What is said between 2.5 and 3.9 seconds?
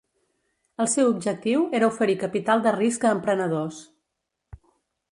de risc a emprenedors.